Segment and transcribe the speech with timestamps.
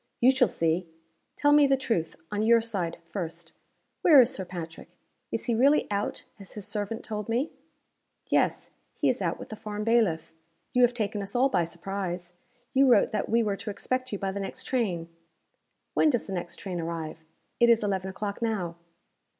[0.19, 0.87] "You shall see.
[1.35, 3.53] Tell me the truth, on your side, first.
[4.01, 4.89] Where is Sir Patrick?
[5.31, 7.51] Is he really out, as his servant told me?"
[8.25, 8.71] "Yes.
[8.95, 10.33] He is out with the farm bailiff.
[10.73, 12.33] You have taken us all by surprise.
[12.73, 15.07] You wrote that we were to expect you by the next train."
[15.93, 17.19] "When does the next train arrive?
[17.59, 18.77] It is eleven o'clock now."